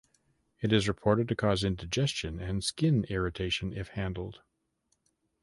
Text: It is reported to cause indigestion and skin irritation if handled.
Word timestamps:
It 0.61 0.73
is 0.73 0.87
reported 0.87 1.27
to 1.27 1.35
cause 1.35 1.63
indigestion 1.63 2.39
and 2.39 2.63
skin 2.63 3.03
irritation 3.07 3.71
if 3.71 3.89
handled. 3.89 4.41